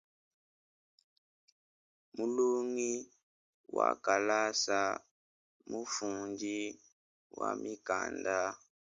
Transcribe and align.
Mulongi 2.15 2.91
wa 3.75 3.89
kalasa 4.05 4.79
mufundi 5.71 6.57
wa 7.39 7.49
mikanda. 7.61 8.39